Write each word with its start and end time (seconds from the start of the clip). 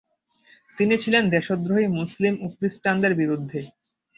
তিনি 0.77 0.95
ছিলেন 1.03 1.23
দেশদ্রোহী 1.29 1.87
মুসলিম 1.99 2.33
ও 2.43 2.55
ক্রিস্টান 2.57 2.95
দের 3.01 3.13
বিরুদ্ধে। 3.15 3.59